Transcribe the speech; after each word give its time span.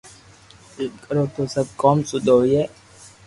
ايم 0.77 0.91
ڪرو 1.03 1.23
تو 1.33 1.41
سب 1.55 1.65
ڪوم 1.81 1.97
سود 2.09 2.25
ھوئي 2.35 2.61